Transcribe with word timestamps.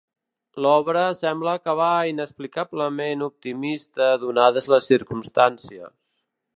L'obra 0.65 1.03
sembla 1.19 1.51
acabar 1.61 1.91
inexplicablement 2.13 3.27
optimista 3.29 4.11
donades 4.27 4.71
les 4.75 4.93
circumstàncies. 4.95 5.97